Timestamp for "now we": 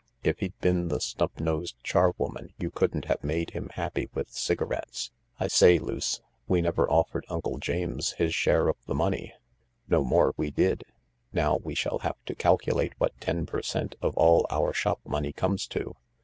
11.33-11.75